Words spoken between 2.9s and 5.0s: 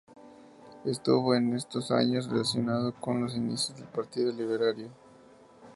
con los inicios del Partido Libertario.